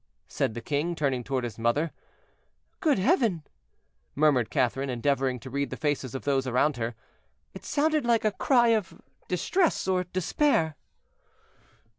[0.27, 1.91] said the king, turning toward his mother.
[2.79, 3.43] "Great Heaven!"
[4.15, 6.95] murmured Catherine, endeavoring to read the faces of those around her,
[7.53, 10.75] "it sounded like a cry of distress or despair."